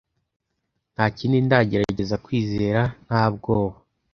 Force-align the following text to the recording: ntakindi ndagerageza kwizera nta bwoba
ntakindi 0.93 1.37
ndagerageza 1.47 2.15
kwizera 2.25 2.81
nta 3.05 3.23
bwoba 3.33 3.75